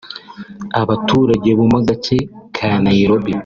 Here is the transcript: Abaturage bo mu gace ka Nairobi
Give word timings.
Abaturage 0.81 1.49
bo 1.57 1.65
mu 1.71 1.79
gace 1.87 2.17
ka 2.55 2.71
Nairobi 2.85 3.31